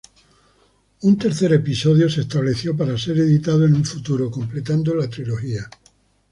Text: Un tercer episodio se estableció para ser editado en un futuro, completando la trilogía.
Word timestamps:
Un 1.03 1.15
tercer 1.15 1.53
episodio 1.53 2.09
se 2.09 2.21
estableció 2.21 2.75
para 2.75 2.97
ser 2.97 3.19
editado 3.19 3.65
en 3.67 3.75
un 3.75 3.85
futuro, 3.85 4.31
completando 4.31 4.95
la 4.95 5.07
trilogía. 5.07 5.69